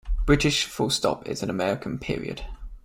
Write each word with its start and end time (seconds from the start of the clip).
British 0.25 0.65
full 0.65 0.89
stop 0.89 1.27
is 1.27 1.43
American 1.43 1.99
period. 1.99 2.43